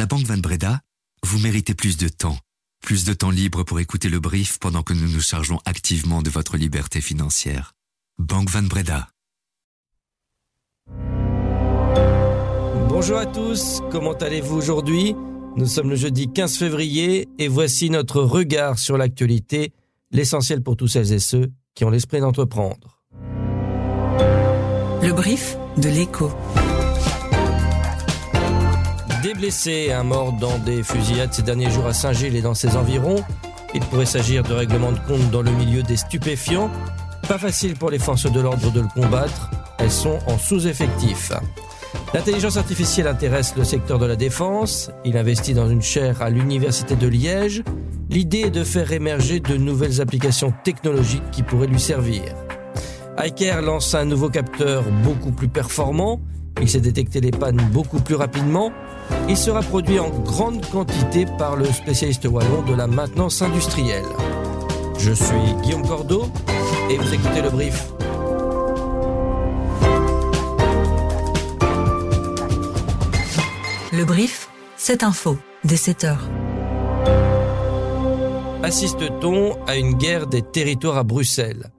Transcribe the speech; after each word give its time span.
la 0.00 0.06
Banque 0.06 0.24
Van 0.24 0.38
Breda, 0.38 0.80
vous 1.26 1.38
méritez 1.40 1.74
plus 1.74 1.98
de 1.98 2.08
temps. 2.08 2.38
Plus 2.80 3.04
de 3.04 3.12
temps 3.12 3.28
libre 3.28 3.64
pour 3.64 3.80
écouter 3.80 4.08
le 4.08 4.18
brief 4.18 4.58
pendant 4.58 4.82
que 4.82 4.94
nous 4.94 5.06
nous 5.06 5.20
chargeons 5.20 5.58
activement 5.66 6.22
de 6.22 6.30
votre 6.30 6.56
liberté 6.56 7.02
financière. 7.02 7.74
Banque 8.18 8.48
Van 8.48 8.62
Breda. 8.62 9.10
Bonjour 12.88 13.18
à 13.18 13.26
tous, 13.26 13.82
comment 13.90 14.14
allez-vous 14.14 14.56
aujourd'hui? 14.56 15.14
Nous 15.58 15.66
sommes 15.66 15.90
le 15.90 15.96
jeudi 15.96 16.32
15 16.32 16.56
février 16.56 17.28
et 17.38 17.48
voici 17.48 17.90
notre 17.90 18.22
regard 18.22 18.78
sur 18.78 18.96
l'actualité, 18.96 19.74
l'essentiel 20.12 20.62
pour 20.62 20.78
tous 20.78 20.88
celles 20.88 21.12
et 21.12 21.18
ceux 21.18 21.52
qui 21.74 21.84
ont 21.84 21.90
l'esprit 21.90 22.20
d'entreprendre. 22.20 23.02
Le 25.02 25.12
brief 25.12 25.58
de 25.76 25.90
l'écho. 25.90 26.30
Des 29.22 29.34
blessés 29.34 29.92
un 29.92 30.02
mort 30.02 30.32
dans 30.32 30.56
des 30.58 30.82
fusillades 30.82 31.34
ces 31.34 31.42
derniers 31.42 31.70
jours 31.70 31.86
à 31.86 31.92
Saint-Gilles 31.92 32.36
et 32.36 32.40
dans 32.40 32.54
ses 32.54 32.76
environs. 32.76 33.22
Il 33.74 33.80
pourrait 33.80 34.06
s'agir 34.06 34.42
de 34.42 34.54
règlements 34.54 34.92
de 34.92 34.98
compte 35.00 35.30
dans 35.30 35.42
le 35.42 35.50
milieu 35.50 35.82
des 35.82 35.98
stupéfiants. 35.98 36.70
Pas 37.28 37.36
facile 37.36 37.76
pour 37.76 37.90
les 37.90 37.98
forces 37.98 38.32
de 38.32 38.40
l'ordre 38.40 38.72
de 38.72 38.80
le 38.80 38.86
combattre. 38.86 39.50
Elles 39.78 39.90
sont 39.90 40.18
en 40.26 40.38
sous-effectif. 40.38 41.32
L'intelligence 42.14 42.56
artificielle 42.56 43.08
intéresse 43.08 43.54
le 43.56 43.64
secteur 43.64 43.98
de 43.98 44.06
la 44.06 44.16
défense. 44.16 44.90
Il 45.04 45.18
investit 45.18 45.52
dans 45.52 45.68
une 45.68 45.82
chaire 45.82 46.22
à 46.22 46.30
l'Université 46.30 46.96
de 46.96 47.06
Liège. 47.06 47.62
L'idée 48.08 48.44
est 48.46 48.50
de 48.50 48.64
faire 48.64 48.90
émerger 48.90 49.40
de 49.40 49.56
nouvelles 49.58 50.00
applications 50.00 50.54
technologiques 50.64 51.30
qui 51.30 51.42
pourraient 51.42 51.66
lui 51.66 51.80
servir. 51.80 52.22
iCare 53.22 53.60
lance 53.60 53.94
un 53.94 54.06
nouveau 54.06 54.30
capteur 54.30 54.82
beaucoup 55.04 55.32
plus 55.32 55.48
performant. 55.48 56.22
Il 56.62 56.68
sait 56.68 56.80
détecter 56.80 57.20
les 57.20 57.30
pannes 57.30 57.60
beaucoup 57.70 58.00
plus 58.00 58.14
rapidement. 58.14 58.72
Il 59.28 59.36
sera 59.36 59.62
produit 59.62 59.98
en 60.00 60.10
grande 60.10 60.64
quantité 60.66 61.26
par 61.38 61.56
le 61.56 61.66
spécialiste 61.66 62.26
wallon 62.26 62.62
de 62.62 62.74
la 62.74 62.86
maintenance 62.86 63.42
industrielle. 63.42 64.06
Je 64.98 65.12
suis 65.12 65.54
Guillaume 65.62 65.86
Cordeau 65.86 66.30
et 66.90 66.96
vous 66.96 67.14
écoutez 67.14 67.42
le 67.42 67.50
brief. 67.50 67.92
Le 73.92 74.04
brief, 74.04 74.48
cette 74.76 75.02
info, 75.02 75.36
dès 75.64 75.76
7 75.76 76.04
heures. 76.04 76.28
Assiste-t-on 78.62 79.56
à 79.66 79.76
une 79.76 79.94
guerre 79.94 80.26
des 80.26 80.42
territoires 80.42 80.96
à 80.96 81.02
Bruxelles? 81.02 81.70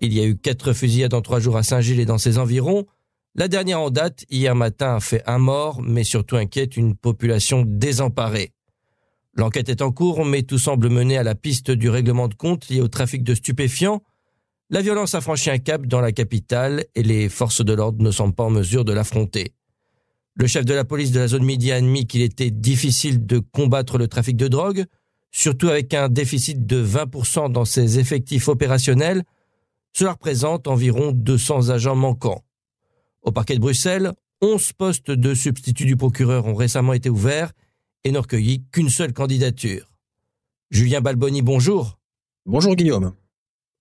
Il 0.00 0.12
y 0.12 0.20
a 0.20 0.24
eu 0.24 0.36
quatre 0.36 0.72
fusillades 0.72 1.14
en 1.14 1.22
trois 1.22 1.40
jours 1.40 1.56
à 1.56 1.62
Saint-Gilles 1.62 2.00
et 2.00 2.04
dans 2.04 2.18
ses 2.18 2.38
environs. 2.38 2.86
La 3.36 3.48
dernière 3.48 3.80
en 3.80 3.90
date, 3.90 4.24
hier 4.30 4.54
matin, 4.54 4.94
a 4.94 5.00
fait 5.00 5.22
un 5.26 5.38
mort, 5.38 5.82
mais 5.82 6.04
surtout 6.04 6.36
inquiète 6.36 6.76
une 6.76 6.94
population 6.94 7.64
désemparée. 7.66 8.52
L'enquête 9.34 9.68
est 9.68 9.82
en 9.82 9.90
cours, 9.90 10.24
mais 10.24 10.44
tout 10.44 10.58
semble 10.58 10.88
mener 10.88 11.18
à 11.18 11.24
la 11.24 11.34
piste 11.34 11.72
du 11.72 11.88
règlement 11.88 12.28
de 12.28 12.34
compte 12.34 12.68
lié 12.68 12.80
au 12.80 12.86
trafic 12.86 13.24
de 13.24 13.34
stupéfiants. 13.34 14.04
La 14.70 14.82
violence 14.82 15.16
a 15.16 15.20
franchi 15.20 15.50
un 15.50 15.58
cap 15.58 15.84
dans 15.84 16.00
la 16.00 16.12
capitale 16.12 16.84
et 16.94 17.02
les 17.02 17.28
forces 17.28 17.64
de 17.64 17.72
l'ordre 17.72 18.04
ne 18.04 18.12
sont 18.12 18.30
pas 18.30 18.44
en 18.44 18.50
mesure 18.50 18.84
de 18.84 18.92
l'affronter. 18.92 19.52
Le 20.36 20.46
chef 20.46 20.64
de 20.64 20.74
la 20.74 20.84
police 20.84 21.10
de 21.10 21.18
la 21.18 21.26
zone 21.26 21.44
midi 21.44 21.72
a 21.72 21.76
admis 21.76 22.06
qu'il 22.06 22.22
était 22.22 22.52
difficile 22.52 23.26
de 23.26 23.40
combattre 23.40 23.98
le 23.98 24.06
trafic 24.06 24.36
de 24.36 24.46
drogue, 24.46 24.84
surtout 25.32 25.68
avec 25.68 25.92
un 25.92 26.08
déficit 26.08 26.66
de 26.66 26.84
20% 26.84 27.50
dans 27.50 27.64
ses 27.64 27.98
effectifs 27.98 28.46
opérationnels. 28.46 29.24
Cela 29.92 30.12
représente 30.12 30.68
environ 30.68 31.10
200 31.10 31.70
agents 31.70 31.96
manquants. 31.96 32.44
Au 33.24 33.32
parquet 33.32 33.54
de 33.54 33.60
Bruxelles, 33.60 34.12
11 34.42 34.74
postes 34.74 35.10
de 35.10 35.34
substitut 35.34 35.86
du 35.86 35.96
procureur 35.96 36.46
ont 36.46 36.54
récemment 36.54 36.92
été 36.92 37.08
ouverts 37.08 37.52
et 38.04 38.12
n'ont 38.12 38.20
recueilli 38.20 38.62
qu'une 38.70 38.90
seule 38.90 39.14
candidature. 39.14 39.90
Julien 40.70 41.00
Balboni, 41.00 41.40
bonjour. 41.40 41.98
Bonjour 42.44 42.76
Guillaume. 42.76 43.14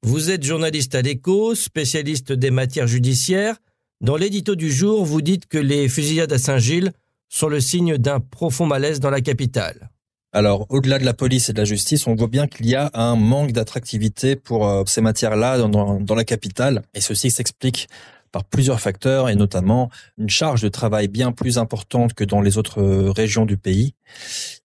Vous 0.01 0.31
êtes 0.31 0.43
journaliste 0.43 0.95
à 0.95 1.01
l'écho, 1.01 1.55
spécialiste 1.55 2.31
des 2.31 2.51
matières 2.51 2.87
judiciaires. 2.87 3.57
Dans 3.99 4.15
l'édito 4.15 4.55
du 4.55 4.71
jour, 4.71 5.03
vous 5.03 5.21
dites 5.21 5.47
que 5.47 5.57
les 5.57 5.89
fusillades 5.89 6.31
à 6.31 6.39
Saint-Gilles 6.39 6.93
sont 7.27 7.49
le 7.49 7.59
signe 7.59 7.97
d'un 7.97 8.21
profond 8.21 8.65
malaise 8.65 9.01
dans 9.01 9.09
la 9.09 9.21
capitale. 9.21 9.89
Alors, 10.31 10.65
au-delà 10.69 10.99
de 10.99 11.05
la 11.05 11.13
police 11.13 11.49
et 11.49 11.53
de 11.53 11.57
la 11.57 11.65
justice, 11.65 12.07
on 12.07 12.15
voit 12.15 12.27
bien 12.27 12.47
qu'il 12.47 12.65
y 12.65 12.75
a 12.75 12.89
un 12.93 13.15
manque 13.15 13.51
d'attractivité 13.51 14.35
pour 14.35 14.67
euh, 14.67 14.83
ces 14.87 15.01
matières-là 15.01 15.57
dans, 15.57 15.99
dans, 15.99 16.15
la 16.15 16.23
capitale. 16.23 16.81
Et 16.93 17.01
ceci 17.01 17.29
s'explique 17.29 17.87
par 18.33 18.43
plusieurs 18.43 18.81
facteurs 18.81 19.29
et 19.29 19.35
notamment 19.35 19.89
une 20.17 20.29
charge 20.29 20.61
de 20.61 20.67
travail 20.67 21.07
bien 21.07 21.31
plus 21.31 21.57
importante 21.57 22.13
que 22.13 22.25
dans 22.25 22.41
les 22.41 22.57
autres 22.57 22.81
euh, 22.81 23.11
régions 23.11 23.45
du 23.45 23.57
pays, 23.57 23.93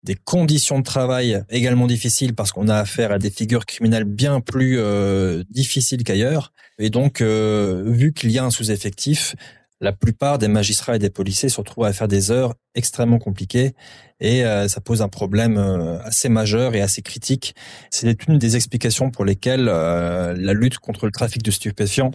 des 0.03 0.17
conditions 0.17 0.79
de 0.79 0.84
travail 0.84 1.45
également 1.51 1.87
difficiles 1.87 2.34
parce 2.34 2.51
qu'on 2.51 2.67
a 2.69 2.77
affaire 2.77 3.12
à 3.12 3.19
des 3.19 3.31
figures 3.31 3.67
criminelles 3.67 4.05
bien 4.05 4.41
plus 4.41 4.79
euh, 4.79 5.45
difficiles 5.51 6.03
qu'ailleurs 6.03 6.53
et 6.79 6.89
donc 6.89 7.21
euh, 7.21 7.84
vu 7.87 8.12
qu'il 8.15 8.31
y 8.31 8.39
a 8.39 8.45
un 8.45 8.51
sous-effectif, 8.51 9.37
la 9.83 9.93
plupart 9.93 10.39
des 10.39 10.49
magistrats 10.49 10.97
et 10.97 10.99
des 10.99 11.11
policiers 11.11 11.50
se 11.50 11.59
retrouvent 11.59 11.85
à 11.85 11.93
faire 11.93 12.09
des 12.09 12.31
heures 12.31 12.55
extrêmement 12.75 13.19
compliquées 13.19 13.75
et 14.19 14.43
ça 14.67 14.81
pose 14.81 15.03
un 15.03 15.09
problème 15.09 15.56
assez 16.03 16.29
majeur 16.29 16.75
et 16.75 16.81
assez 16.81 17.00
critique. 17.00 17.55
C'est 17.91 18.27
une 18.27 18.39
des 18.39 18.56
explications 18.56 19.12
pour 19.12 19.25
lesquelles 19.25 19.67
la 19.67 20.53
lutte 20.53 20.79
contre 20.79 21.06
le 21.06 21.12
trafic 21.12 21.45
de 21.45 21.53
stupéfiants 21.53 22.11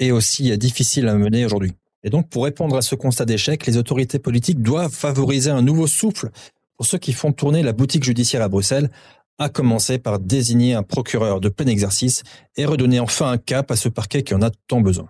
est 0.00 0.10
aussi 0.10 0.56
difficile 0.58 1.06
à 1.06 1.14
mener 1.14 1.44
aujourd'hui. 1.44 1.72
Et 2.02 2.10
donc, 2.10 2.28
pour 2.28 2.44
répondre 2.44 2.76
à 2.76 2.82
ce 2.82 2.94
constat 2.94 3.26
d'échec, 3.26 3.66
les 3.66 3.76
autorités 3.76 4.18
politiques 4.18 4.62
doivent 4.62 4.92
favoriser 4.92 5.50
un 5.50 5.62
nouveau 5.62 5.86
souffle 5.86 6.30
pour 6.76 6.86
ceux 6.86 6.98
qui 6.98 7.12
font 7.12 7.32
tourner 7.32 7.62
la 7.62 7.72
boutique 7.72 8.04
judiciaire 8.04 8.42
à 8.42 8.48
Bruxelles, 8.48 8.90
à 9.38 9.48
commencer 9.48 9.98
par 9.98 10.18
désigner 10.18 10.74
un 10.74 10.82
procureur 10.82 11.40
de 11.40 11.48
plein 11.48 11.66
exercice 11.66 12.22
et 12.56 12.64
redonner 12.64 13.00
enfin 13.00 13.30
un 13.30 13.38
cap 13.38 13.70
à 13.70 13.76
ce 13.76 13.88
parquet 13.88 14.22
qui 14.22 14.34
en 14.34 14.42
a 14.42 14.50
tant 14.66 14.80
besoin. 14.80 15.08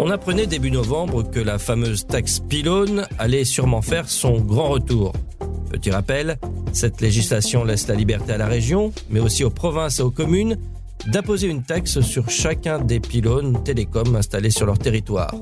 On 0.00 0.10
apprenait 0.10 0.46
début 0.46 0.70
novembre 0.70 1.28
que 1.28 1.40
la 1.40 1.58
fameuse 1.58 2.06
taxe 2.06 2.38
pylône 2.38 3.06
allait 3.18 3.44
sûrement 3.44 3.82
faire 3.82 4.08
son 4.08 4.40
grand 4.40 4.68
retour. 4.68 5.12
Petit 5.70 5.90
rappel, 5.90 6.38
cette 6.72 7.00
législation 7.00 7.64
laisse 7.64 7.88
la 7.88 7.94
liberté 7.94 8.32
à 8.32 8.38
la 8.38 8.46
région, 8.46 8.92
mais 9.10 9.20
aussi 9.20 9.44
aux 9.44 9.50
provinces 9.50 9.98
et 9.98 10.02
aux 10.02 10.10
communes, 10.10 10.56
d'imposer 11.06 11.48
une 11.48 11.62
taxe 11.62 12.00
sur 12.00 12.30
chacun 12.30 12.78
des 12.78 13.00
pylônes 13.00 13.62
télécoms 13.62 14.16
installés 14.16 14.50
sur 14.50 14.66
leur 14.66 14.78
territoire. 14.78 15.34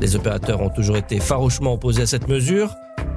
Les 0.00 0.16
opérateurs 0.16 0.60
ont 0.60 0.70
toujours 0.70 0.96
été 0.96 1.20
farouchement 1.20 1.74
opposés 1.74 2.02
à 2.02 2.06
cette 2.06 2.28
mesure, 2.28 2.74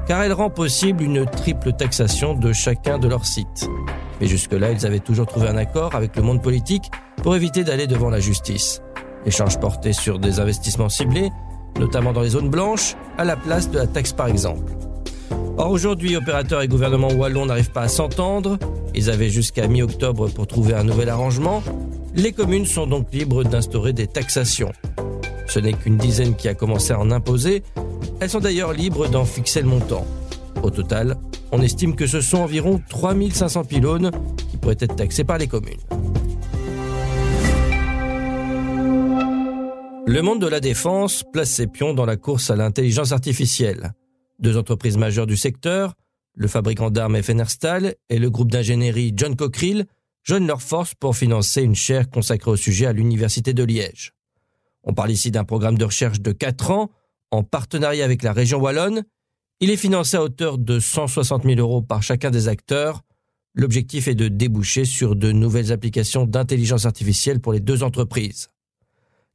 car 0.08 0.22
elle 0.22 0.34
rend 0.34 0.50
possible 0.50 1.04
une 1.04 1.26
triple 1.26 1.74
taxation 1.74 2.36
de 2.36 2.54
chacun 2.54 3.00
de 3.00 3.08
leurs 3.08 3.26
sites. 3.26 3.68
Mais 4.22 4.28
jusque-là, 4.28 4.72
ils 4.72 4.86
avaient 4.86 5.00
toujours 5.00 5.26
trouvé 5.26 5.48
un 5.48 5.58
accord 5.58 5.96
avec 5.96 6.16
le 6.16 6.22
monde 6.22 6.42
politique 6.42 6.92
pour 7.24 7.36
éviter 7.36 7.64
d'aller 7.64 7.88
devant 7.88 8.10
la 8.10 8.20
justice. 8.20 8.82
L'échange 9.26 9.60
portait 9.60 9.94
sur 9.94 10.20
des 10.20 10.40
investissements 10.40 10.90
ciblés, 10.90 11.32
notamment 11.80 12.14
dans 12.14 12.22
les 12.22 12.30
zones 12.30 12.50
blanches, 12.50 12.96
à 13.18 13.26
la 13.26 13.36
place 13.36 13.70
de 13.72 13.80
la 13.80 13.88
taxe 13.88 14.14
par 14.14 14.28
exemple. 14.28 14.72
Or 15.58 15.72
aujourd'hui, 15.72 16.16
opérateurs 16.16 16.62
et 16.62 16.68
gouvernement 16.68 17.12
wallon 17.12 17.46
n'arrivent 17.46 17.72
pas 17.72 17.84
à 17.84 17.88
s'entendre. 17.88 18.58
Ils 18.94 19.10
avaient 19.10 19.30
jusqu'à 19.30 19.68
mi-octobre 19.68 20.30
pour 20.30 20.48
trouver 20.48 20.74
un 20.74 20.84
nouvel 20.84 21.10
arrangement. 21.10 21.64
Les 22.14 22.32
communes 22.32 22.66
sont 22.66 22.88
donc 22.88 23.08
libres 23.14 23.44
d'instaurer 23.44 23.94
des 23.94 24.08
taxations. 24.08 24.72
Ce 25.48 25.60
n'est 25.60 25.74
qu'une 25.74 25.98
dizaine 25.98 26.36
qui 26.36 26.48
a 26.48 26.54
commencé 26.54 26.94
à 26.94 27.00
en 27.00 27.12
imposer. 27.12 27.64
Elles 28.20 28.30
sont 28.30 28.40
d'ailleurs 28.40 28.74
libres 28.74 29.08
d'en 29.08 29.26
fixer 29.26 29.62
le 29.62 29.68
montant. 29.68 30.06
Au 30.64 30.70
total, 30.70 31.16
on 31.52 31.62
estime 31.62 31.96
que 31.96 32.08
ce 32.08 32.22
sont 32.22 32.40
environ 32.40 32.82
3500 32.90 33.66
pylônes 33.66 34.12
qui 34.50 34.58
pourraient 34.58 34.78
être 34.80 34.96
taxés 34.96 35.24
par 35.24 35.38
les 35.38 35.48
communes. 35.48 35.82
Le 40.08 40.22
monde 40.22 40.40
de 40.40 40.48
la 40.48 40.60
défense 40.60 41.24
place 41.34 41.50
ses 41.50 41.68
pions 41.68 41.94
dans 41.94 42.06
la 42.06 42.16
course 42.16 42.50
à 42.50 42.56
l'intelligence 42.56 43.12
artificielle. 43.12 43.94
Deux 44.40 44.58
entreprises 44.58 44.98
majeures 44.98 45.28
du 45.28 45.38
secteur, 45.38 45.96
le 46.34 46.48
fabricant 46.48 46.90
d'armes 46.90 47.22
Fenerstal 47.22 47.96
et 48.10 48.20
le 48.20 48.30
groupe 48.30 48.52
d'ingénierie 48.52 49.14
John 49.16 49.36
Cockerill, 49.36 49.86
joignent 50.24 50.48
leurs 50.48 50.62
forces 50.62 50.94
pour 50.96 51.16
financer 51.16 51.62
une 51.62 51.76
chaire 51.76 52.10
consacrée 52.10 52.52
au 52.52 52.56
sujet 52.56 52.86
à 52.86 52.94
l'Université 52.94 53.54
de 53.54 53.64
Liège. 53.64 54.14
On 54.84 54.94
parle 54.94 55.12
ici 55.12 55.32
d'un 55.32 55.44
programme 55.44 55.78
de 55.78 55.86
recherche 55.86 56.20
de 56.20 56.32
4 56.32 56.72
ans, 56.72 56.92
en 57.32 57.44
partenariat 57.44 58.04
avec 58.04 58.24
la 58.24 58.34
région 58.34 58.60
wallonne. 58.60 59.04
Il 59.60 59.70
est 59.70 59.78
financé 59.78 60.18
à 60.18 60.24
hauteur 60.24 60.58
de 60.58 60.80
160 60.80 61.44
000 61.44 61.56
euros 61.60 61.82
par 61.82 62.04
chacun 62.04 62.30
des 62.30 62.48
acteurs. 62.48 63.02
L'objectif 63.54 64.08
est 64.08 64.16
de 64.16 64.28
déboucher 64.28 64.84
sur 64.84 65.16
de 65.16 65.32
nouvelles 65.32 65.72
applications 65.72 66.26
d'intelligence 66.26 66.86
artificielle 66.86 67.40
pour 67.40 67.54
les 67.54 67.62
deux 67.62 67.84
entreprises. 67.84 68.50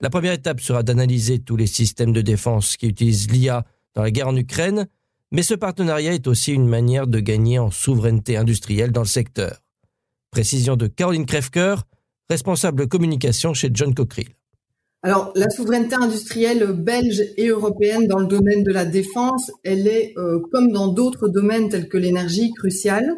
La 0.01 0.11
première 0.11 0.33
étape 0.33 0.61
sera 0.61 0.83
d'analyser 0.83 1.39
tous 1.39 1.57
les 1.57 1.67
systèmes 1.67 2.13
de 2.13 2.21
défense 2.21 2.77
qui 2.77 2.87
utilisent 2.87 3.31
l'IA 3.31 3.65
dans 3.95 4.03
la 4.03 4.11
guerre 4.11 4.29
en 4.29 4.37
Ukraine, 4.37 4.89
mais 5.33 5.43
ce 5.43 5.55
partenariat 5.55 6.13
est 6.13 6.27
aussi 6.27 6.53
une 6.53 6.67
manière 6.67 7.07
de 7.07 7.21
gagner 7.21 7.59
en 7.59 7.71
souveraineté 7.71 8.37
industrielle 8.37 8.93
dans 8.93 9.03
le 9.03 9.07
secteur. 9.07 9.63
Précision 10.31 10.77
de 10.77 10.87
Caroline 10.87 11.27
Krefker, 11.27 11.77
responsable 12.29 12.89
communication 12.89 13.55
chez 13.55 13.71
John 13.73 13.95
Cockerill. 13.95 14.31
alors, 15.03 15.33
la 15.35 15.49
souveraineté 15.49 15.95
industrielle 15.95 16.67
belge 16.73 17.23
et 17.37 17.49
européenne 17.49 18.07
dans 18.07 18.19
le 18.19 18.27
domaine 18.27 18.63
de 18.63 18.73
la 18.73 18.85
défense, 18.85 19.51
elle 19.65 19.87
est, 19.87 20.13
euh, 20.19 20.41
comme 20.53 20.73
dans 20.73 20.89
d'autres 20.89 21.29
domaines 21.29 21.69
tels 21.71 21.89
que 21.89 21.97
l'énergie, 21.97 22.53
cruciale. 22.53 23.17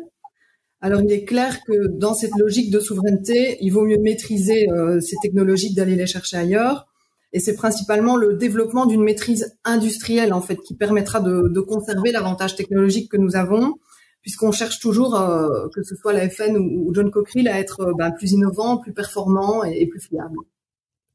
Alors, 0.81 1.01
il 1.03 1.13
est 1.13 1.25
clair 1.25 1.59
que 1.67 1.89
dans 1.99 2.15
cette 2.15 2.37
logique 2.39 2.71
de 2.71 2.79
souveraineté, 2.79 3.59
il 3.61 3.71
vaut 3.71 3.85
mieux 3.85 3.99
maîtriser 3.99 4.69
euh, 4.71 5.01
ces 5.01 5.17
technologies 5.23 5.71
que 5.71 5.77
d'aller 5.77 5.97
les 5.97 6.07
chercher 6.07 6.37
ailleurs. 6.37 6.92
Et 7.33 7.41
c'est 7.41 7.55
principalement 7.55 8.17
le 8.17 8.35
développement 8.35 8.87
d'une 8.87 9.03
maîtrise 9.03 9.57
industrielle, 9.65 10.33
en 10.33 10.41
fait, 10.41 10.57
qui 10.57 10.75
permettra 10.75 11.21
de, 11.21 11.61
conserver 11.61 12.13
l'avantage 12.13 12.57
technologique 12.57 13.11
que 13.11 13.17
nous 13.17 13.37
avons, 13.37 13.75
puisqu'on 14.21 14.53
cherche 14.53 14.81
toujours, 14.81 15.19
euh, 15.19 15.69
que 15.75 15.83
ce 15.83 15.97
soit 15.97 16.13
la 16.13 16.29
FN 16.29 16.57
ou, 16.57 16.93
John 16.95 17.11
Cockerill, 17.11 17.49
à 17.49 17.59
être 17.59 17.95
ben, 17.97 18.11
plus 18.11 18.33
innovant, 18.33 18.77
plus 18.77 18.93
performant 18.93 19.65
et 19.65 19.87
plus 19.87 20.01
fiable. 20.01 20.37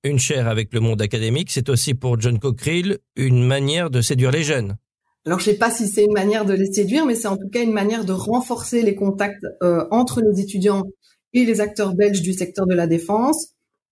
Une 0.04 0.20
chaire 0.20 0.48
avec 0.48 0.74
le 0.74 0.80
monde 0.80 1.02
académique, 1.02 1.52
c'est 1.52 1.70
aussi 1.70 1.94
pour 1.94 2.20
John 2.20 2.40
Cockerill 2.40 3.00
une 3.16 3.46
manière 3.46 3.90
de 3.90 4.02
séduire 4.02 4.32
les 4.32 4.44
jeunes. 4.44 4.78
Alors, 5.26 5.40
je 5.40 5.46
sais 5.46 5.58
pas 5.58 5.70
si 5.70 5.88
c'est 5.88 6.06
une 6.06 6.14
manière 6.14 6.46
de 6.46 6.54
les 6.54 6.72
séduire, 6.72 7.06
mais 7.06 7.16
c'est 7.16 7.28
en 7.28 7.36
tout 7.36 7.50
cas 7.50 7.62
une 7.62 7.74
manière 7.74 8.06
de 8.06 8.14
renforcer 8.14 8.82
les 8.82 8.96
contacts 8.96 9.46
euh, 9.62 9.86
entre 9.92 10.22
les 10.22 10.40
étudiants 10.40 10.84
et 11.34 11.44
les 11.44 11.60
acteurs 11.60 11.94
belges 11.96 12.22
du 12.22 12.32
secteur 12.32 12.66
de 12.66 12.74
la 12.74 12.88
défense. 12.88 13.50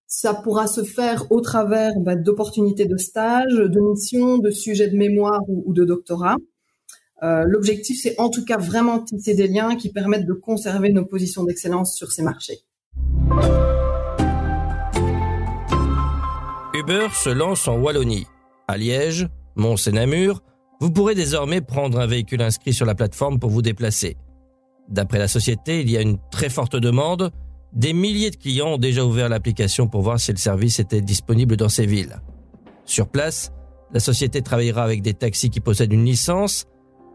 Ça 0.07 0.35
pourra 0.35 0.67
se 0.67 0.83
faire 0.83 1.31
au 1.31 1.41
travers 1.41 1.91
bah, 1.99 2.15
d'opportunités 2.15 2.85
de 2.85 2.97
stage, 2.97 3.55
de 3.55 3.79
missions, 3.79 4.37
de 4.37 4.51
sujets 4.51 4.87
de 4.87 4.95
mémoire 4.95 5.41
ou, 5.47 5.73
de 5.73 5.83
doctorat. 5.83 6.37
Euh, 7.23 7.43
L'objectif, 7.47 7.99
c'est 8.01 8.19
en 8.19 8.29
tout 8.29 8.45
cas 8.45 8.57
vraiment 8.57 8.99
tisser 8.99 9.33
des 9.33 9.47
liens 9.47 9.75
qui 9.75 9.91
permettent 9.91 10.27
de 10.27 10.33
conserver 10.33 10.91
nos 10.91 11.05
positions 11.05 11.43
d'excellence 11.43 11.95
sur 11.95 12.11
ces 12.11 12.21
marchés. 12.21 12.59
Uber 16.75 17.07
se 17.13 17.29
lance 17.29 17.67
en 17.67 17.79
Wallonie. 17.79 18.27
À 18.67 18.77
Liège, 18.77 19.27
Mons 19.55 19.87
et 19.87 19.91
Namur, 19.91 20.43
vous 20.81 20.91
pourrez 20.91 21.15
désormais 21.15 21.61
prendre 21.61 21.99
un 21.99 22.05
véhicule 22.05 22.41
inscrit 22.41 22.73
sur 22.73 22.85
la 22.85 22.93
plateforme 22.93 23.39
pour 23.39 23.49
vous 23.49 23.61
déplacer. 23.61 24.17
D'après 24.87 25.17
la 25.17 25.27
société, 25.27 25.81
il 25.81 25.89
y 25.89 25.97
a 25.97 26.01
une 26.01 26.19
très 26.31 26.49
forte 26.49 26.75
demande. 26.75 27.31
Des 27.75 27.91
milliers 27.91 28.31
de 28.31 28.37
clients 28.37 28.75
ont 28.75 28.77
déjà 28.77 29.03
ouvert 29.03 29.27
l'application 29.27 29.87
pour 29.89 30.01
voir 30.01 30.17
si 30.17 30.31
le 30.31 30.37
service 30.37 30.79
était 30.79 31.01
disponible 31.01 31.57
dans 31.57 31.67
ces 31.67 31.85
villes. 31.85 32.21
Sur 32.85 33.09
place, 33.09 33.51
la 33.91 33.99
société 33.99 34.41
travaillera 34.41 34.81
avec 34.83 35.01
des 35.01 35.13
taxis 35.13 35.49
qui 35.49 35.59
possèdent 35.59 35.91
une 35.91 36.05
licence 36.05 36.67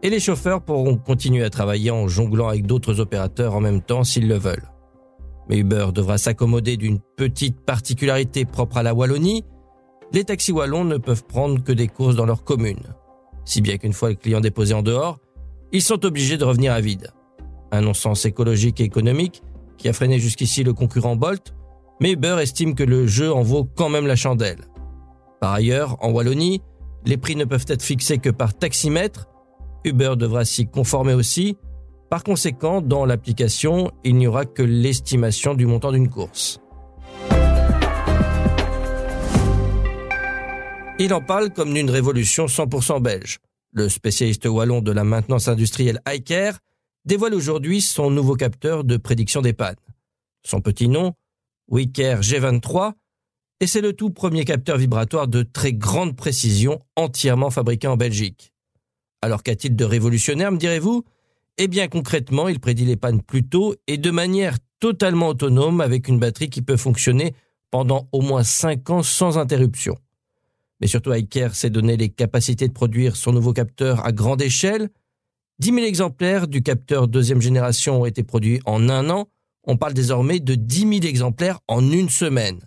et 0.03 0.11
les 0.11 0.19
chauffeurs 0.19 0.61
pourront 0.61 0.97
continuer 0.97 1.43
à 1.43 1.49
travailler 1.49 1.89
en 1.89 2.07
jonglant 2.07 2.47
avec 2.47 2.67
d'autres 2.67 2.99
opérateurs 2.99 3.55
en 3.55 3.59
même 3.59 3.81
temps 3.81 4.03
s'ils 4.03 4.27
le 4.27 4.37
veulent. 4.37 4.69
Mais 5.49 5.57
Uber 5.57 5.87
devra 5.95 6.19
s'accommoder 6.19 6.77
d'une 6.77 6.99
petite 7.17 7.59
particularité 7.61 8.45
propre 8.45 8.77
à 8.77 8.83
la 8.83 8.93
Wallonie. 8.93 9.43
Les 10.13 10.25
taxis 10.25 10.51
wallons 10.51 10.83
ne 10.83 10.97
peuvent 10.97 11.25
prendre 11.25 11.63
que 11.63 11.71
des 11.71 11.87
courses 11.87 12.15
dans 12.15 12.27
leur 12.27 12.43
commune. 12.43 12.83
Si 13.45 13.61
bien 13.61 13.77
qu'une 13.77 13.93
fois 13.93 14.09
le 14.09 14.15
client 14.15 14.41
déposé 14.41 14.75
en 14.75 14.83
dehors, 14.83 15.17
ils 15.71 15.81
sont 15.81 16.05
obligés 16.05 16.37
de 16.37 16.45
revenir 16.45 16.71
à 16.71 16.81
vide. 16.81 17.11
Un 17.71 17.81
non-sens 17.81 18.25
écologique 18.25 18.79
et 18.79 18.83
économique 18.83 19.41
qui 19.81 19.89
a 19.89 19.93
freiné 19.93 20.19
jusqu'ici 20.19 20.63
le 20.63 20.73
concurrent 20.73 21.15
Bolt, 21.15 21.55
mais 21.99 22.11
Uber 22.11 22.37
estime 22.39 22.75
que 22.75 22.83
le 22.83 23.07
jeu 23.07 23.33
en 23.33 23.41
vaut 23.41 23.63
quand 23.63 23.89
même 23.89 24.05
la 24.05 24.15
chandelle. 24.15 24.59
Par 25.39 25.53
ailleurs, 25.53 25.97
en 26.01 26.11
Wallonie, 26.11 26.61
les 27.05 27.17
prix 27.17 27.35
ne 27.35 27.45
peuvent 27.45 27.65
être 27.67 27.81
fixés 27.81 28.19
que 28.19 28.29
par 28.29 28.53
taximètre. 28.53 29.27
Uber 29.83 30.13
devra 30.15 30.45
s'y 30.45 30.67
conformer 30.67 31.15
aussi, 31.15 31.57
par 32.11 32.23
conséquent, 32.23 32.81
dans 32.81 33.05
l'application, 33.05 33.89
il 34.03 34.17
n'y 34.17 34.27
aura 34.27 34.45
que 34.45 34.61
l'estimation 34.61 35.55
du 35.55 35.65
montant 35.65 35.91
d'une 35.91 36.09
course. 36.09 36.59
Il 40.99 41.13
en 41.13 41.21
parle 41.21 41.49
comme 41.51 41.73
d'une 41.73 41.89
révolution 41.89 42.45
100% 42.45 43.01
belge. 43.01 43.39
Le 43.73 43.89
spécialiste 43.89 44.45
wallon 44.45 44.81
de 44.81 44.91
la 44.91 45.03
maintenance 45.03 45.47
industrielle 45.47 46.01
iCare 46.07 46.59
dévoile 47.05 47.33
aujourd'hui 47.33 47.81
son 47.81 48.09
nouveau 48.09 48.35
capteur 48.35 48.83
de 48.83 48.97
prédiction 48.97 49.41
des 49.41 49.53
pannes. 49.53 49.75
Son 50.43 50.61
petit 50.61 50.87
nom, 50.87 51.13
WeCare 51.69 52.21
G23, 52.21 52.93
et 53.59 53.67
c'est 53.67 53.81
le 53.81 53.93
tout 53.93 54.09
premier 54.09 54.43
capteur 54.43 54.77
vibratoire 54.77 55.27
de 55.27 55.43
très 55.43 55.73
grande 55.73 56.15
précision 56.15 56.79
entièrement 56.95 57.51
fabriqué 57.51 57.87
en 57.87 57.97
Belgique. 57.97 58.53
Alors 59.21 59.43
qu'a-t-il 59.43 59.75
de 59.75 59.85
révolutionnaire, 59.85 60.51
me 60.51 60.57
direz-vous? 60.57 61.03
Eh 61.57 61.67
bien 61.67 61.87
concrètement, 61.87 62.47
il 62.47 62.59
prédit 62.59 62.85
les 62.85 62.95
pannes 62.95 63.21
plus 63.21 63.47
tôt 63.47 63.75
et 63.85 63.97
de 63.97 64.09
manière 64.09 64.57
totalement 64.79 65.27
autonome 65.27 65.79
avec 65.79 66.07
une 66.07 66.17
batterie 66.17 66.49
qui 66.49 66.63
peut 66.63 66.77
fonctionner 66.77 67.35
pendant 67.69 68.07
au 68.11 68.21
moins 68.21 68.43
5 68.43 68.89
ans 68.89 69.03
sans 69.03 69.37
interruption. 69.37 69.95
Mais 70.79 70.87
surtout, 70.87 71.13
iCare 71.13 71.53
s'est 71.53 71.69
donné 71.69 71.95
les 71.95 72.09
capacités 72.09 72.67
de 72.67 72.73
produire 72.73 73.15
son 73.15 73.31
nouveau 73.31 73.53
capteur 73.53 74.03
à 74.03 74.11
grande 74.11 74.41
échelle. 74.41 74.89
10 75.61 75.75
000 75.75 75.85
exemplaires 75.85 76.47
du 76.47 76.63
capteur 76.63 77.07
deuxième 77.07 77.39
génération 77.39 78.01
ont 78.01 78.05
été 78.07 78.23
produits 78.23 78.59
en 78.65 78.89
un 78.89 79.11
an. 79.11 79.27
On 79.63 79.77
parle 79.77 79.93
désormais 79.93 80.39
de 80.39 80.55
10 80.55 80.79
000 80.79 80.91
exemplaires 81.03 81.59
en 81.67 81.91
une 81.91 82.09
semaine. 82.09 82.61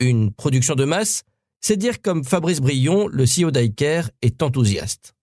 Une 0.00 0.32
production 0.32 0.74
de 0.74 0.84
masse, 0.84 1.22
c'est 1.60 1.76
dire 1.76 2.02
comme 2.02 2.24
Fabrice 2.24 2.60
Brion, 2.60 3.06
le 3.06 3.26
CEO 3.26 3.52
d'iCare, 3.52 4.10
est 4.22 4.42
enthousiaste. 4.42 5.14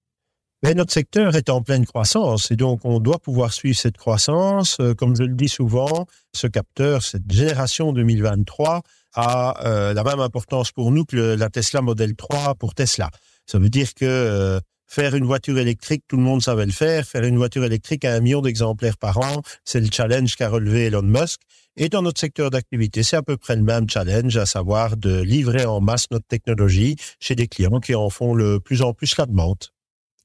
Mais 0.64 0.74
notre 0.76 0.94
secteur 0.94 1.36
est 1.36 1.50
en 1.50 1.62
pleine 1.62 1.86
croissance 1.86 2.52
et 2.52 2.56
donc 2.56 2.86
on 2.86 3.02
doit 3.02 3.20
pouvoir 3.20 3.52
suivre 3.52 3.78
cette 3.78 3.98
croissance. 3.98 4.78
Euh, 4.80 4.94
comme 4.94 5.14
je 5.18 5.24
le 5.24 5.36
dis 5.36 5.50
souvent, 5.50 6.08
ce 6.34 6.48
capteur, 6.48 7.04
cette 7.04 7.30
génération 7.30 7.92
2023, 7.92 8.82
a 9.16 9.66
euh, 9.66 9.94
la 9.94 10.04
même 10.06 10.22
importance 10.22 10.72
pour 10.72 10.90
nous 10.90 11.04
que 11.04 11.36
la 11.36 11.50
Tesla 11.50 11.82
Model 11.82 12.16
3 12.16 12.56
pour 12.56 12.74
Tesla. 12.74 13.10
Ça 13.46 13.60
veut 13.60 13.70
dire 13.70 13.94
que 13.94 14.06
euh, 14.06 14.62
faire 14.94 15.16
une 15.16 15.26
voiture 15.26 15.58
électrique, 15.58 16.04
tout 16.08 16.18
le 16.18 16.22
monde 16.22 16.44
savait 16.44 16.68
le 16.68 16.72
faire. 16.72 17.04
Faire 17.04 17.24
une 17.24 17.38
voiture 17.38 17.64
électrique 17.64 18.06
à 18.06 18.14
un 18.14 18.20
million 18.20 18.42
d'exemplaires 18.42 18.98
par 18.98 19.18
an, 19.18 19.42
c'est 19.66 19.80
le 19.80 19.88
challenge 19.92 20.36
qu'a 20.36 20.50
relevé 20.50 20.86
Elon 20.86 21.02
Musk. 21.02 21.40
Et 21.76 21.90
dans 21.90 22.04
notre 22.04 22.20
secteur 22.20 22.52
d'activité, 22.52 23.02
c'est 23.02 23.16
à 23.16 23.24
peu 23.24 23.36
près 23.36 23.56
le 23.56 23.64
même 23.64 23.90
challenge, 23.90 24.38
à 24.38 24.46
savoir 24.46 24.96
de 24.96 25.22
livrer 25.22 25.66
en 25.66 25.82
masse 25.82 26.06
notre 26.12 26.28
technologie 26.28 26.96
chez 27.20 27.34
des 27.34 27.48
clients 27.48 27.80
qui 27.80 27.96
en 27.96 28.12
font 28.12 28.36
le 28.36 28.60
plus 28.60 28.84
en 28.84 28.94
plus 28.94 29.18
la 29.18 29.26
demande. 29.26 29.58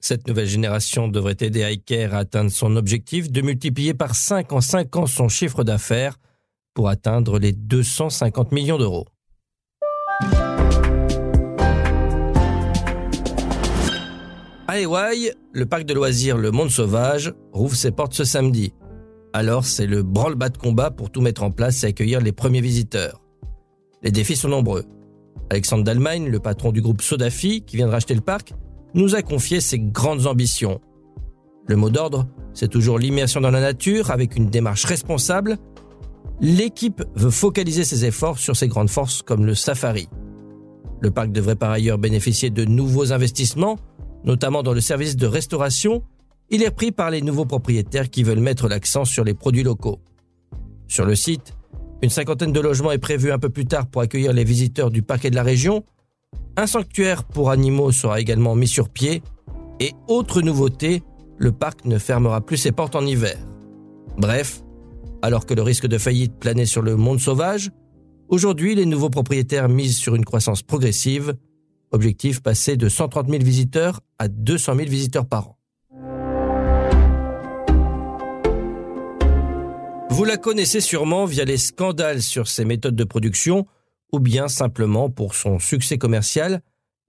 Cette 0.00 0.29
nouvelle 0.29 0.47
génération 0.47 1.09
devrait 1.09 1.38
aider 1.41 1.67
iCare 1.73 2.15
à 2.15 2.19
atteindre 2.19 2.50
son 2.50 2.76
objectif 2.76 3.31
de 3.31 3.41
multiplier 3.41 3.94
par 3.94 4.15
5 4.15 4.53
en 4.53 4.61
5 4.61 4.97
ans 4.97 5.06
son 5.06 5.31
chiffre 5.31 5.65
d'affaires 5.65 6.19
pour 6.75 6.91
atteindre 6.91 7.38
les 7.38 7.53
250 7.53 8.53
millions 8.53 8.76
d'euros. 8.76 9.06
À 14.70 14.76
le 14.81 15.65
parc 15.65 15.84
de 15.84 15.94
loisirs 15.94 16.37
Le 16.37 16.51
Monde 16.51 16.69
Sauvage 16.69 17.32
rouvre 17.55 17.75
ses 17.75 17.91
portes 17.91 18.13
ce 18.13 18.25
samedi. 18.25 18.75
Alors 19.32 19.65
c'est 19.65 19.87
le 19.87 20.03
branle-bas 20.03 20.51
de 20.51 20.58
combat 20.58 20.91
pour 20.91 21.10
tout 21.10 21.22
mettre 21.22 21.43
en 21.43 21.51
place 21.51 21.82
et 21.82 21.87
accueillir 21.87 22.20
les 22.20 22.32
premiers 22.32 22.60
visiteurs. 22.60 23.22
Les 24.03 24.10
défis 24.10 24.37
sont 24.37 24.51
nombreux. 24.51 24.84
Alexandre 25.48 25.84
Dalmagne, 25.84 26.29
le 26.29 26.39
patron 26.39 26.70
du 26.70 26.82
groupe 26.82 27.01
Sodafi, 27.01 27.63
qui 27.63 27.79
vient 27.79 27.87
de 27.87 27.93
racheter 27.93 28.15
le 28.15 28.20
parc, 28.20 28.53
nous 28.93 29.15
a 29.15 29.22
confié 29.22 29.63
ses 29.63 29.79
grandes 29.79 30.27
ambitions. 30.27 30.82
Le 31.67 31.77
mot 31.77 31.89
d'ordre, 31.89 32.27
c'est 32.53 32.69
toujours 32.69 32.98
l'immersion 32.98 33.41
dans 33.41 33.51
la 33.51 33.63
nature 33.63 34.10
avec 34.10 34.37
une 34.37 34.51
démarche 34.51 34.84
responsable. 34.84 35.56
L'équipe 36.43 37.03
veut 37.15 37.31
focaliser 37.31 37.84
ses 37.84 38.05
efforts 38.05 38.39
sur 38.39 38.55
ses 38.55 38.69
grandes 38.69 38.91
forces 38.91 39.22
comme 39.22 39.46
le 39.46 39.55
safari. 39.55 40.10
Le 41.01 41.10
parc 41.10 41.32
devrait 41.32 41.56
par 41.56 41.70
ailleurs 41.70 41.96
bénéficier 41.96 42.51
de 42.51 42.67
nouveaux 42.67 43.15
investissements, 43.15 43.79
notamment 44.25 44.63
dans 44.63 44.72
le 44.72 44.81
service 44.81 45.17
de 45.17 45.27
restauration. 45.27 46.03
Il 46.51 46.63
est 46.63 46.70
pris 46.70 46.93
par 46.93 47.10
les 47.10 47.22
nouveaux 47.22 47.44
propriétaires 47.44 48.10
qui 48.10 48.22
veulent 48.22 48.41
mettre 48.41 48.69
l'accent 48.69 49.05
sur 49.05 49.25
les 49.25 49.34
produits 49.34 49.63
locaux. 49.63 50.01
Sur 50.87 51.05
le 51.05 51.15
site, 51.15 51.55
une 52.03 52.10
cinquantaine 52.10 52.53
de 52.53 52.60
logements 52.60 52.93
est 52.93 52.98
prévue 52.98 53.32
un 53.32 53.39
peu 53.39 53.51
plus 53.51 53.67
tard 53.67 53.87
pour 53.87 54.03
accueillir 54.03 54.32
les 54.32 54.44
visiteurs 54.44 54.91
du 54.91 55.03
parc 55.03 55.25
et 55.25 55.31
de 55.31 55.34
la 55.34 55.43
région, 55.43 55.84
un 56.56 56.67
sanctuaire 56.67 57.25
pour 57.25 57.51
animaux 57.51 57.93
sera 57.93 58.20
également 58.20 58.56
mis 58.56 58.67
sur 58.67 58.89
pied 58.89 59.22
et 59.81 59.93
autre 60.08 60.43
nouveauté, 60.43 61.03
le 61.37 61.53
parc 61.53 61.84
ne 61.84 61.98
fermera 61.98 62.41
plus 62.41 62.56
ses 62.56 62.72
portes 62.72 62.96
en 62.96 63.06
hiver. 63.06 63.37
Bref, 64.17 64.63
alors 65.22 65.46
que 65.46 65.55
le 65.55 65.63
risque 65.63 65.87
de 65.87 65.98
faillite 65.98 66.34
planait 66.39 66.67
sur 66.67 66.82
le 66.82 66.96
monde 66.96 67.20
sauvage, 67.20 67.70
aujourd'hui 68.29 68.75
les 68.75 68.87
nouveaux 68.87 69.08
propriétaires 69.08 69.69
misent 69.69 69.98
sur 69.98 70.17
une 70.17 70.25
croissance 70.25 70.63
progressive, 70.63 71.34
objectif 71.90 72.42
passé 72.42 72.76
de 72.76 72.88
130 72.88 73.28
000 73.28 73.42
visiteurs 73.42 74.00
à 74.18 74.28
200 74.28 74.76
000 74.76 74.88
visiteurs 74.88 75.26
par 75.26 75.48
an. 75.48 75.58
Vous 80.10 80.24
la 80.24 80.36
connaissez 80.36 80.80
sûrement 80.80 81.26
via 81.26 81.44
les 81.44 81.58
scandales 81.58 82.22
sur 82.22 82.48
ses 82.48 82.64
méthodes 82.64 82.96
de 82.96 83.04
production 83.04 83.66
ou 84.12 84.20
bien 84.20 84.48
simplement 84.48 85.10
pour 85.10 85.34
son 85.34 85.58
succès 85.58 85.98
commercial, 85.98 86.62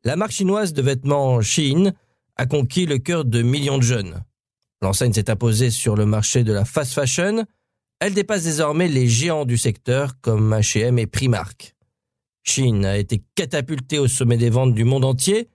la 0.03 0.15
marque 0.15 0.31
chinoise 0.31 0.73
de 0.73 0.81
vêtements 0.81 1.41
Shein 1.41 1.93
a 2.35 2.45
conquis 2.45 2.85
le 2.85 2.99
cœur 2.99 3.25
de 3.25 3.41
millions 3.41 3.77
de 3.77 3.83
jeunes. 3.83 4.23
L'enseigne 4.81 5.13
s'est 5.13 5.29
imposée 5.29 5.71
sur 5.71 5.95
le 5.95 6.05
marché 6.05 6.43
de 6.43 6.53
la 6.53 6.65
fast 6.65 6.93
fashion. 6.93 7.45
Elle 7.99 8.13
dépasse 8.13 8.43
désormais 8.43 8.87
les 8.87 9.07
géants 9.07 9.45
du 9.45 9.57
secteur 9.57 10.13
comme 10.21 10.53
H&M 10.53 10.99
et 10.99 11.07
Primark. 11.07 11.75
Chine 12.43 12.85
a 12.85 12.97
été 12.97 13.21
catapultée 13.35 13.99
au 13.99 14.07
sommet 14.07 14.37
des 14.37 14.49
ventes 14.49 14.73
du 14.73 14.83
monde 14.83 15.05
entier, 15.05 15.49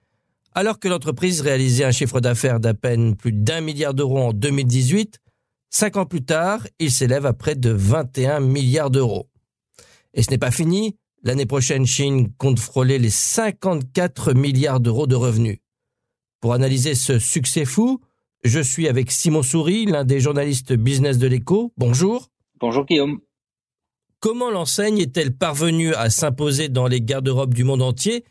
alors 0.53 0.79
que 0.79 0.87
l'entreprise 0.87 1.41
réalisait 1.41 1.83
un 1.83 1.91
chiffre 1.91 2.21
d'affaires 2.21 2.59
d'à 2.59 2.73
peine 2.73 3.15
plus 3.15 3.33
d'un 3.33 3.61
milliard 3.61 3.93
d'euros 3.93 4.19
en 4.19 4.33
2018. 4.33 5.19
Cinq 5.69 5.97
ans 5.97 6.05
plus 6.05 6.23
tard, 6.23 6.65
il 6.79 6.91
s'élève 6.91 7.25
à 7.25 7.33
près 7.33 7.55
de 7.55 7.69
21 7.69 8.39
milliards 8.39 8.91
d'euros. 8.91 9.29
Et 10.13 10.23
ce 10.23 10.31
n'est 10.31 10.37
pas 10.37 10.51
fini. 10.51 10.95
L'année 11.23 11.45
prochaine, 11.45 11.85
Chine 11.85 12.31
compte 12.37 12.59
frôler 12.59 12.99
les 12.99 13.09
54 13.09 14.33
milliards 14.33 14.79
d'euros 14.79 15.07
de 15.07 15.15
revenus. 15.15 15.57
Pour 16.39 16.53
analyser 16.53 16.95
ce 16.95 17.19
succès 17.19 17.65
fou, 17.65 17.99
je 18.43 18.59
suis 18.59 18.87
avec 18.87 19.11
Simon 19.11 19.41
Souris, 19.41 19.85
l'un 19.87 20.05
des 20.05 20.19
journalistes 20.19 20.73
business 20.73 21.17
de 21.17 21.27
l'écho. 21.27 21.73
Bonjour. 21.77 22.29
Bonjour 22.59 22.85
Guillaume. 22.85 23.19
Comment 24.25 24.49
l'enseigne 24.49 24.97
est-elle 24.97 25.37
parvenue 25.37 25.93
à 25.93 26.09
s'imposer 26.09 26.67
dans 26.67 26.87
les 26.87 26.99
garde-robes 26.99 27.53
du 27.53 27.63
monde 27.63 27.83
entier 27.83 28.25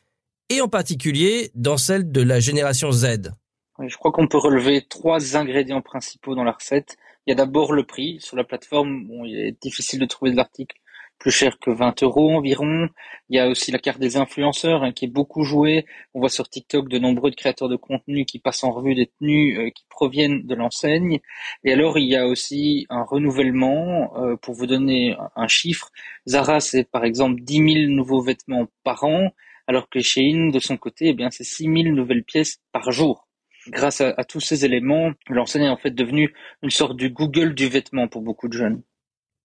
et 0.51 0.61
en 0.61 0.67
particulier 0.67 1.53
dans 1.55 1.77
celle 1.77 2.11
de 2.11 2.21
la 2.21 2.41
génération 2.41 2.91
Z? 2.91 3.31
Je 3.79 3.97
crois 3.97 4.11
qu'on 4.11 4.27
peut 4.27 4.39
relever 4.39 4.85
trois 4.89 5.37
ingrédients 5.37 5.83
principaux 5.83 6.35
dans 6.35 6.43
la 6.43 6.51
recette. 6.51 6.97
Il 7.25 7.31
y 7.31 7.33
a 7.33 7.37
d'abord 7.37 7.73
le 7.73 7.87
prix. 7.87 8.17
Sur 8.19 8.37
la 8.37 8.43
plateforme, 8.43 9.07
il 9.25 9.39
est 9.39 9.63
difficile 9.63 10.01
de 10.01 10.07
trouver 10.07 10.33
de 10.33 10.37
l'article 10.37 10.75
plus 11.19 11.31
cher 11.31 11.59
que 11.59 11.71
20 11.71 12.03
euros 12.03 12.37
environ. 12.37 12.89
Il 13.29 13.37
y 13.37 13.39
a 13.39 13.49
aussi 13.49 13.73
la 13.73 13.79
carte 13.79 13.99
des 13.99 14.17
influenceurs 14.17 14.83
hein, 14.83 14.93
qui 14.93 15.07
est 15.07 15.09
beaucoup 15.09 15.43
jouée. 15.45 15.87
On 16.13 16.21
voit 16.21 16.29
sur 16.29 16.49
TikTok 16.49 16.89
de 16.89 16.99
nombreux 16.99 17.31
créateurs 17.31 17.69
de 17.69 17.77
contenu 17.77 18.25
qui 18.25 18.39
passent 18.39 18.65
en 18.65 18.73
revue 18.73 18.95
des 18.95 19.07
tenues 19.07 19.59
euh, 19.59 19.71
qui 19.71 19.85
proviennent 19.89 20.47
de 20.47 20.55
l'enseigne. 20.55 21.21
Et 21.65 21.73
alors 21.73 21.99
il 21.99 22.07
y 22.09 22.17
a 22.17 22.27
aussi 22.27 22.87
un 22.91 23.03
renouvellement. 23.03 24.13
Euh, 24.19 24.37
pour 24.37 24.55
vous 24.55 24.67
donner 24.67 25.17
un 25.37 25.49
chiffre, 25.49 25.91
Zara 26.29 26.61
c'est 26.61 26.85
par 26.85 27.05
exemple 27.05 27.41
10 27.41 27.55
000 27.55 27.93
nouveaux 27.93 28.23
vêtements 28.23 28.67
par 28.83 29.05
an, 29.05 29.31
alors 29.67 29.89
que 29.89 30.01
Shein 30.01 30.51
de 30.53 30.59
son 30.59 30.77
côté, 30.77 31.09
eh 31.09 31.15
bien 31.15 31.31
c'est 31.31 31.45
6 31.45 31.65
000 31.65 31.95
nouvelles 31.95 32.25
pièces 32.25 32.61
par 32.73 32.91
jour. 32.93 33.29
Grâce 33.69 34.01
à, 34.01 34.15
à 34.17 34.25
tous 34.25 34.41
ces 34.41 34.65
éléments, 34.65 35.13
l'enseigne 35.29 35.65
est 35.65 35.69
en 35.69 35.77
fait 35.77 35.93
devenue 35.93 36.35
une 36.63 36.71
sorte 36.71 36.97
du 36.97 37.11
Google 37.11 37.55
du 37.55 37.69
vêtement 37.69 38.09
pour 38.09 38.23
beaucoup 38.23 38.49
de 38.49 38.55
jeunes. 38.55 38.83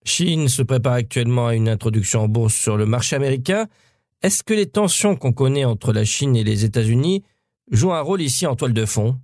Chine 0.10 0.48
se 0.48 0.64
prépare 0.64 0.94
actuellement 0.94 1.48
à 1.48 1.56
une 1.56 1.70
introduction 1.70 2.22
en 2.22 2.28
bourse 2.28 2.56
sur 2.56 2.78
le 2.78 2.88
marché 2.88 3.16
américain. 3.16 3.68
Est-ce 4.24 4.44
que 4.44 4.56
les 4.56 4.66
tensions 4.66 5.16
qu'on 5.16 5.34
connaît 5.34 5.66
entre 5.66 5.94
la 5.94 6.04
Chine 6.04 6.36
et 6.36 6.44
les 6.44 6.66
États-Unis 6.66 7.24
jouent 7.72 7.94
un 7.94 8.02
rôle 8.02 8.22
ici 8.22 8.48
en 8.48 8.56
toile 8.56 8.74
de 8.74 8.86
fond? 8.86 9.18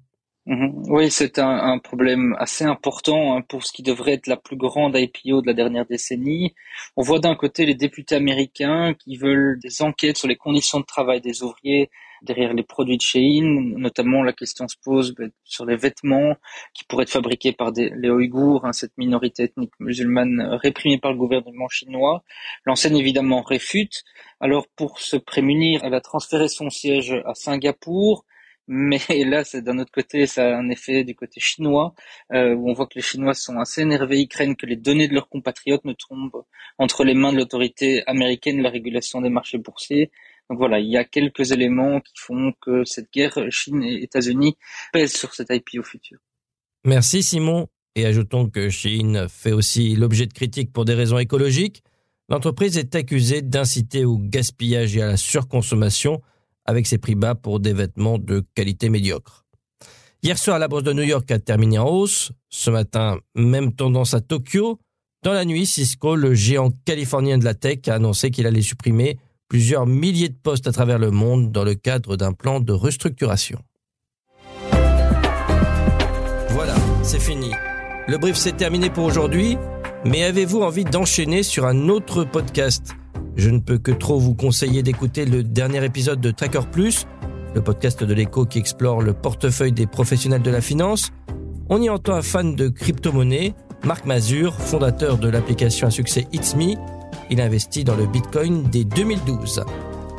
Mhm. 0.46 0.84
Oui, 0.88 1.10
c'est 1.10 1.40
un, 1.40 1.80
problème 1.80 2.36
assez 2.38 2.66
important 2.66 3.36
hein, 3.36 3.42
pour 3.42 3.64
ce 3.64 3.74
qui 3.74 3.82
devrait 3.82 4.14
être 4.14 4.28
la 4.28 4.38
plus 4.38 4.58
grande 4.58 4.96
IPO 4.96 5.42
de 5.42 5.48
la 5.48 5.54
dernière 5.54 5.88
décennie. 5.88 6.54
On 6.96 7.02
voit 7.02 7.20
d'un 7.20 7.36
côté 7.36 7.66
les 7.66 7.74
députés 7.74 8.16
américains 8.16 8.94
qui 8.94 9.18
veulent 9.18 9.60
des 9.60 9.82
enquêtes 9.82 10.18
sur 10.18 10.28
les 10.28 10.36
conditions 10.36 10.80
de 10.80 10.86
travail 10.86 11.20
des 11.20 11.42
ouvriers 11.42 11.90
derrière 12.26 12.54
les 12.54 12.64
produits 12.64 12.98
de 12.98 13.02
Shein, 13.02 13.74
notamment 13.78 14.24
la 14.24 14.34
question 14.34 14.68
se 14.68 14.76
pose 14.84 15.14
ben, 15.16 15.32
sur 15.44 15.66
les 15.66 15.78
vêtements 15.78 16.36
qui 16.74 16.84
pourraient 16.86 17.04
être 17.04 17.12
fabriqués 17.12 17.54
par 17.54 17.72
des, 17.72 17.90
les 17.96 18.10
Ouïghours, 18.10 18.66
hein, 18.66 18.74
cette 18.74 18.98
minorité 18.98 19.44
ethnique 19.44 19.74
musulmane 19.80 20.42
réprimée 20.62 20.98
par 20.98 21.12
le 21.12 21.18
gouvernement 21.18 21.70
chinois. 21.70 22.24
L'enseigne 22.66 22.98
évidemment 22.98 23.42
réfute. 23.42 24.04
Alors 24.40 24.68
pour 24.76 25.00
se 25.00 25.16
prémunir, 25.18 25.82
elle 25.84 25.94
a 25.94 26.02
transféré 26.02 26.48
son 26.48 26.70
siège 26.70 27.14
à 27.26 27.34
Singapour. 27.34 28.26
Mais 28.68 29.00
là, 29.26 29.44
c'est 29.44 29.62
d'un 29.62 29.78
autre 29.80 29.92
côté, 29.92 30.26
ça 30.26 30.46
a 30.48 30.58
un 30.58 30.70
effet 30.70 31.04
du 31.04 31.16
côté 31.16 31.40
chinois, 31.40 31.94
euh, 32.34 32.56
où 32.56 32.70
on 32.70 32.74
voit 32.74 32.88
que 32.88 32.96
les 32.96 33.02
Chinois 33.02 33.34
sont 33.34 33.60
assez 33.60 33.82
énervés, 33.82 34.20
ils 34.20 34.28
craignent 34.28 34.56
que 34.56 34.66
les 34.66 34.76
données 34.76 35.08
de 35.08 35.14
leurs 35.14 35.30
compatriotes 35.30 35.86
ne 35.86 35.94
tombent 35.94 36.44
entre 36.78 37.04
les 37.04 37.14
mains 37.14 37.32
de 37.32 37.38
l'autorité 37.38 38.04
américaine 38.08 38.58
de 38.58 38.64
la 38.64 38.70
régulation 38.70 39.22
des 39.22 39.30
marchés 39.30 39.58
boursiers. 39.60 40.12
Donc 40.50 40.60
voilà, 40.60 40.80
il 40.80 40.90
y 40.90 40.98
a 40.98 41.04
quelques 41.04 41.52
éléments 41.52 42.00
qui 42.02 42.14
font 42.18 42.54
que 42.62 42.84
cette 42.86 43.12
guerre 43.12 43.40
Chine 43.50 43.84
et 43.84 44.04
États-Unis 44.04 44.56
pèse 44.94 45.14
sur 45.14 45.34
cette 45.34 45.50
IPO 45.50 45.84
future. 45.84 46.20
Merci 46.86 47.24
Simon. 47.24 47.68
Et 47.98 48.06
ajoutons 48.06 48.50
que 48.50 48.70
Chine 48.70 49.28
fait 49.30 49.54
aussi 49.54 49.96
l'objet 49.96 50.26
de 50.26 50.34
critiques 50.34 50.74
pour 50.74 50.84
des 50.84 50.94
raisons 50.94 51.18
écologiques. 51.18 51.82
L'entreprise 52.28 52.78
est 52.78 52.94
accusée 52.94 53.42
d'inciter 53.42 54.04
au 54.04 54.18
gaspillage 54.18 54.98
et 54.98 55.02
à 55.02 55.08
la 55.08 55.18
surconsommation 55.18 56.22
avec 56.66 56.88
ses 56.88 56.98
prix 56.98 57.16
bas 57.16 57.36
pour 57.36 57.60
des 57.60 57.72
vêtements 57.72 58.18
de 58.18 58.44
qualité 58.54 58.90
médiocre. 58.90 59.46
Hier 60.24 60.38
soir, 60.38 60.60
la 60.60 60.68
bourse 60.68 60.84
de 60.84 60.92
New 60.92 61.04
York 61.04 61.30
a 61.32 61.40
terminé 61.40 61.78
en 61.78 61.88
hausse. 61.88 62.32
Ce 62.50 62.70
matin, 62.70 63.20
même 63.36 63.74
tendance 63.74 64.14
à 64.14 64.22
Tokyo. 64.22 64.80
Dans 65.24 65.34
la 65.34 65.46
nuit, 65.46 65.66
Cisco, 65.66 66.16
le 66.16 66.34
géant 66.34 66.72
californien 66.84 67.38
de 67.38 67.46
la 67.46 67.54
tech, 67.54 67.88
a 67.88 67.94
annoncé 67.94 68.32
qu'il 68.32 68.48
allait 68.48 68.62
supprimer 68.62 69.18
plusieurs 69.50 69.86
milliers 69.86 70.30
de 70.30 70.38
postes 70.42 70.68
à 70.68 70.72
travers 70.72 71.00
le 71.00 71.12
monde 71.12 71.52
dans 71.52 71.64
le 71.64 71.76
cadre 71.76 72.18
d'un 72.18 72.34
plan 72.34 72.60
de 72.60 72.74
restructuration. 72.74 73.60
Voilà, 76.50 76.76
c'est 77.04 77.22
fini. 77.22 77.52
Le 78.08 78.18
brief 78.18 78.36
s'est 78.36 78.54
terminé 78.54 78.90
pour 78.90 79.06
aujourd'hui, 79.06 79.58
mais 80.06 80.24
avez-vous 80.24 80.62
envie 80.62 80.86
d'enchaîner 80.86 81.44
sur 81.44 81.66
un 81.66 81.90
autre 81.90 82.24
podcast? 82.24 82.94
Je 83.36 83.50
ne 83.50 83.60
peux 83.60 83.78
que 83.78 83.92
trop 83.92 84.20
vous 84.20 84.36
conseiller 84.36 84.84
d'écouter 84.84 85.26
le 85.26 85.44
dernier 85.44 85.84
épisode 85.84 86.22
de 86.22 86.32
Tracker 86.32 86.68
Plus, 86.72 87.06
le 87.54 87.62
podcast 87.62 88.04
de 88.04 88.14
l'écho 88.14 88.46
qui 88.46 88.60
explore 88.60 89.02
le 89.02 89.14
portefeuille 89.14 89.72
des 89.72 89.88
professionnels 89.88 90.42
de 90.42 90.52
la 90.52 90.62
finance. 90.62 91.12
On 91.70 91.82
y 91.82 91.90
entend 91.90 92.14
un 92.14 92.22
fan 92.22 92.56
de 92.56 92.70
crypto-monnaie, 92.70 93.56
Marc 93.84 94.06
Mazur, 94.06 94.54
fondateur 94.54 95.18
de 95.18 95.28
l'application 95.28 95.88
à 95.88 95.92
succès 95.92 96.28
It's 96.32 96.56
Me, 96.56 96.76
il 97.30 97.42
investit 97.42 97.84
dans 97.84 97.96
le 97.96 98.06
Bitcoin 98.06 98.64
dès 98.72 98.84
2012. 98.84 99.64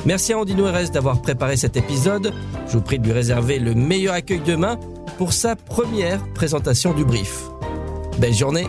Merci 0.05 0.33
à 0.33 0.39
Andy 0.39 0.55
Noires 0.55 0.91
d'avoir 0.91 1.21
préparé 1.21 1.57
cet 1.57 1.77
épisode. 1.77 2.33
Je 2.69 2.73
vous 2.75 2.83
prie 2.83 2.99
de 2.99 3.05
lui 3.05 3.13
réserver 3.13 3.59
le 3.59 3.75
meilleur 3.75 4.15
accueil 4.15 4.41
demain 4.45 4.79
pour 5.19 5.33
sa 5.33 5.57
première 5.57 6.25
présentation 6.33 6.95
du 6.95 7.05
brief. 7.05 7.45
Belle 8.19 8.35
journée 8.35 8.69